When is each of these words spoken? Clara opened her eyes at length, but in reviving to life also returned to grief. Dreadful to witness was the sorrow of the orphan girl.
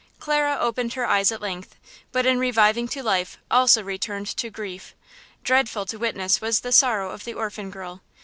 Clara 0.19 0.57
opened 0.59 0.93
her 0.93 1.05
eyes 1.05 1.31
at 1.31 1.41
length, 1.43 1.75
but 2.11 2.25
in 2.25 2.39
reviving 2.39 2.87
to 2.87 3.03
life 3.03 3.37
also 3.51 3.83
returned 3.83 4.25
to 4.37 4.49
grief. 4.49 4.95
Dreadful 5.43 5.85
to 5.85 5.99
witness 5.99 6.41
was 6.41 6.61
the 6.61 6.71
sorrow 6.71 7.11
of 7.11 7.23
the 7.23 7.35
orphan 7.35 7.69
girl. 7.69 8.01